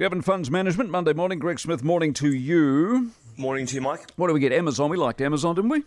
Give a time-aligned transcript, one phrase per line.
[0.00, 1.38] Devon Funds Management, Monday morning.
[1.38, 3.10] Greg Smith, morning to you.
[3.36, 4.10] Morning to you, Mike.
[4.16, 4.50] What do we get?
[4.50, 4.88] Amazon.
[4.88, 5.82] We liked Amazon, didn't we?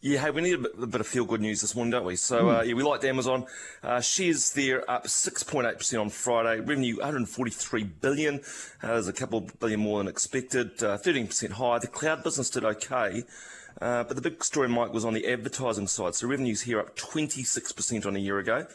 [0.00, 2.06] Yeah, hey, we need a bit, a bit of feel good news this morning, don't
[2.06, 2.16] we?
[2.16, 3.44] So, uh, yeah, we liked Amazon.
[3.82, 6.60] Uh, shares there up 6.8% on Friday.
[6.60, 8.36] Revenue 143 billion.
[8.82, 10.82] Uh, there's a couple billion more than expected.
[10.82, 11.78] Uh, 13% higher.
[11.78, 13.22] The cloud business did okay.
[13.82, 16.14] Uh, but the big story, Mike, was on the advertising side.
[16.14, 18.66] So revenues here up 26% on a year ago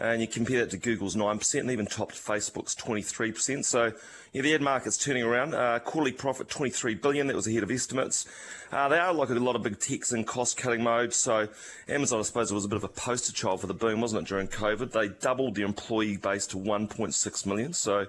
[0.00, 3.64] and you compare that to Google's 9% and even topped Facebook's 23%.
[3.64, 3.92] So
[4.32, 5.54] yeah, the ad market's turning around.
[5.54, 8.26] Uh, quarterly profit 23 billion, that was ahead of estimates.
[8.72, 11.12] Uh, they are like a lot of big techs in cost cutting mode.
[11.12, 11.48] So
[11.88, 14.28] Amazon, I suppose, was a bit of a poster child for the boom, wasn't it,
[14.28, 14.92] during COVID?
[14.92, 17.72] They doubled the employee base to 1.6 million.
[17.74, 18.06] So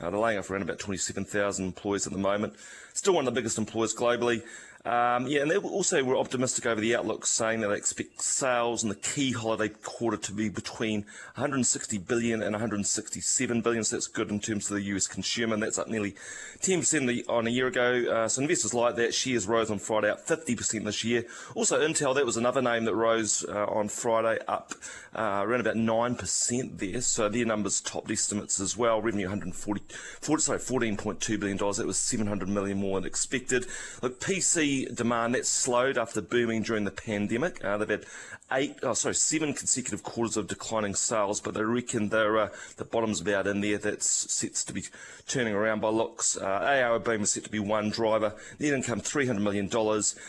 [0.00, 2.54] uh, they're laying off around about 27,000 employees at the moment.
[2.94, 4.42] Still one of the biggest employers globally.
[4.84, 8.82] Um, yeah, and they also were optimistic over the outlook, saying that they expect sales
[8.82, 13.82] in the key holiday quarter to be between 160 billion and 167 billion.
[13.82, 16.14] So that's good in terms of the US consumer, and that's up nearly
[16.60, 18.04] 10% on a year ago.
[18.10, 19.14] Uh, so investors like that.
[19.14, 21.24] Shares rose on Friday, up 50% this year.
[21.54, 24.74] Also, Intel, that was another name that rose uh, on Friday, up
[25.16, 27.00] uh, around about 9% there.
[27.00, 29.00] So their numbers topped estimates as well.
[29.00, 29.82] Revenue 140,
[30.20, 31.56] 40, sorry, $14.2 billion.
[31.56, 33.66] That was 700 million more than expected.
[34.02, 37.64] Look, PC demand that slowed after booming during the pandemic.
[37.64, 38.06] Uh, they've had
[38.52, 42.84] eight, oh, sorry, seven consecutive quarters of declining sales, but they reckon they're, uh, the
[42.84, 43.78] bottom's about in there.
[43.78, 44.84] That's set to be
[45.26, 46.36] turning around by looks.
[46.36, 48.34] Uh, AI boom is set to be one driver.
[48.58, 49.68] Net income $300 million.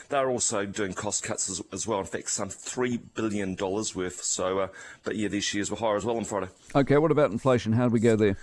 [0.10, 2.00] They're also doing cost cuts as, as well.
[2.00, 4.24] In fact, some $3 billion worth.
[4.24, 4.68] So, uh,
[5.04, 6.50] but yeah, these shares were higher as well on Friday.
[6.74, 7.74] Okay, what about inflation?
[7.74, 8.38] How do we go there?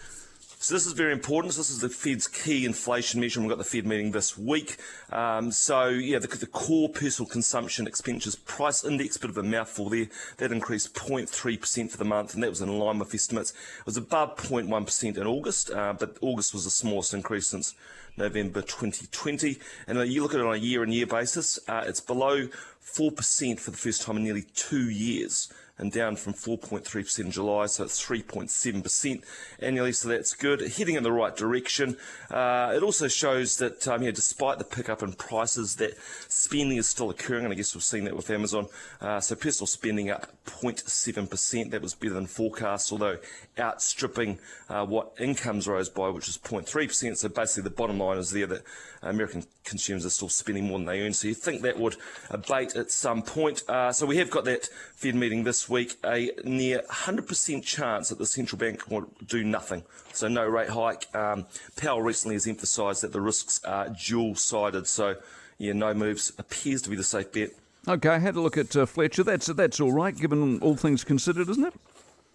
[0.63, 1.57] So this is very important.
[1.57, 3.41] This is the Fed's key inflation measure.
[3.41, 4.77] We've got the Fed meeting this week.
[5.11, 9.89] Um, so yeah, the, the, core personal consumption expenditures price index, bit of a mouthful
[9.89, 10.07] there.
[10.37, 13.51] That increased 0.3% for the month, and that was in line with estimates.
[13.81, 17.75] It was above 0.1% in August, uh, but August was the smallest increase since
[18.17, 19.59] November 2020.
[19.89, 22.47] And uh, you look at it on a year-on-year basis, uh, it's below
[22.85, 27.67] 4% for the first time in nearly two years and down from 4.3% in July,
[27.67, 29.25] so it's 3.7%
[29.59, 30.61] annually, so that's good.
[30.61, 31.97] Heading in the right direction.
[32.31, 35.95] Uh, it also shows that, um, yeah, despite the pickup in prices, that
[36.29, 38.67] spending is still occurring, and I guess we've seen that with Amazon.
[39.01, 43.19] Uh, so personal spending up 0.7%, that was better than forecast, although
[43.59, 47.17] outstripping uh, what incomes rose by, which is 0.3%.
[47.17, 48.63] So basically, the bottom line is there that
[49.03, 51.13] American consumers are still spending more than they earn.
[51.13, 51.97] So you think that would
[52.31, 53.63] abate at some point.
[53.69, 58.19] Uh, so we have got that Fed meeting this week, a near 100% chance that
[58.19, 59.83] the central bank will do nothing.
[60.13, 61.15] So no rate hike.
[61.15, 61.47] Um,
[61.77, 64.87] Powell recently has emphasised that the risks are dual-sided.
[64.87, 65.17] So
[65.59, 67.51] yeah, no moves appears to be the safe bet.
[67.89, 69.25] Okay, I had a look at uh, Fletcher.
[69.25, 71.75] That's that's all right, given all things considered, isn't it?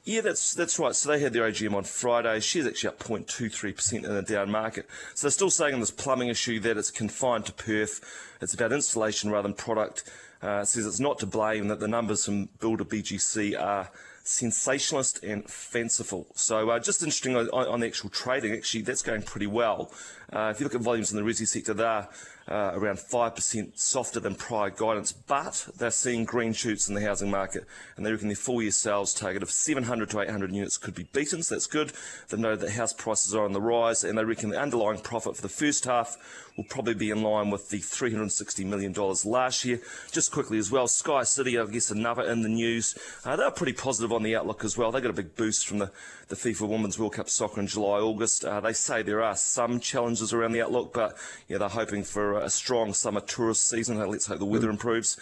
[0.07, 0.95] Yeah, that's that's right.
[0.95, 2.39] So they had their AGM on Friday.
[2.39, 4.87] She's actually up 0.23% in a down market.
[5.13, 7.99] So they're still saying on this plumbing issue that it's confined to Perth.
[8.41, 10.09] It's about installation rather than product.
[10.41, 13.89] Uh, says it's not to blame that the numbers from Builder BGC are
[14.27, 16.27] sensationalist and fanciful.
[16.35, 19.89] So uh, just interesting on, on, the actual trading, actually that's going pretty well.
[20.31, 22.09] Uh, if you look at volumes in the resi sector, they're
[22.49, 27.29] uh, around 5% softer than prior guidance, but they're seeing green shoots in the housing
[27.29, 27.65] market,
[27.95, 31.03] and they reckon their full year sales target of 700 to 800 units could be
[31.03, 31.93] beaten, so that's good.
[32.29, 35.35] They've noted that house prices are on the rise, and they reckon the underlying profit
[35.35, 36.17] for the first half
[36.57, 38.93] will probably be in line with the $360 million
[39.25, 39.79] last year.
[40.11, 42.97] Just quickly as well, Sky City, I guess another in the news.
[43.25, 44.91] Uh, they're pretty positive on the outlook as well.
[44.91, 45.91] They got a big boost from the,
[46.27, 48.45] the FIFA Women's World Cup soccer in July, August.
[48.45, 51.17] Uh, they say there are some challenges around the outlook, but
[51.47, 53.97] yeah, they're hoping for a strong summer tourist season.
[53.97, 55.17] Let's hope the weather improves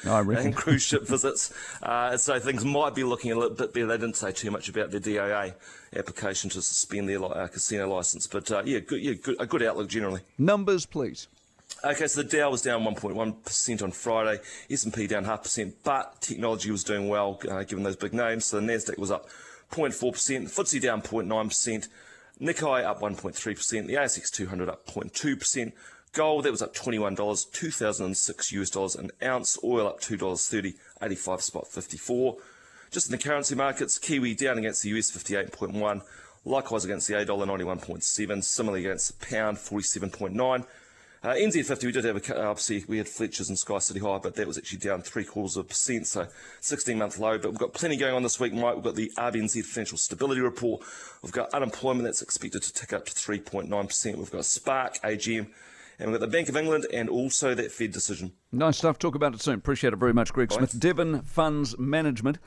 [0.46, 1.54] and cruise ship visits.
[1.82, 3.88] Uh, so things might be looking a little bit better.
[3.88, 5.56] They didn't say too much about their DIA
[5.96, 9.64] application to suspend their uh, casino license, but uh, yeah, good, yeah, good, a good
[9.64, 10.22] outlook generally.
[10.38, 11.28] Numbers, please.
[11.86, 14.42] Okay, so the Dow was down 1.1% on Friday,
[14.72, 18.46] S&P down half percent, but technology was doing well uh, given those big names.
[18.46, 19.30] So the Nasdaq was up
[19.70, 19.92] 0.4%,
[20.46, 21.88] FTSE down 0.9%,
[22.42, 25.74] Nikkei up 1.3%, the ASX 200 up 0.2%.
[26.14, 29.60] Gold that was up $21, 2006 US dollars an ounce.
[29.64, 30.74] Oil up $2.30,
[31.04, 32.38] 85 spot 54.
[32.90, 36.02] Just in the currency markets, Kiwi down against the US 58.1,
[36.46, 40.66] likewise against the A dollar 91.7, similarly against the pound 47.9.
[41.26, 44.36] Uh, NZ50, we did have a, obviously, we had Fletchers and Sky City High, but
[44.36, 46.28] that was actually down three quarters of a percent, so
[46.62, 47.40] 16 month low.
[47.40, 48.76] But we've got plenty going on this week, Mike.
[48.76, 50.84] We've got the RBNZ Financial Stability Report.
[51.24, 54.18] We've got unemployment that's expected to tick up to 3.9%.
[54.18, 55.48] We've got Spark, AGM,
[55.98, 58.34] and we've got the Bank of England and also that Fed decision.
[58.52, 59.00] Nice stuff.
[59.00, 59.56] Talk about it soon.
[59.56, 60.58] Appreciate it very much, Greg Bye.
[60.58, 60.80] Smith.
[60.80, 62.38] Devon Funds Management.